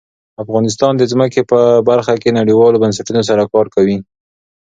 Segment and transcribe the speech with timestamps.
[0.43, 3.97] افغانستان د ځمکه په برخه کې نړیوالو بنسټونو سره کار کوي.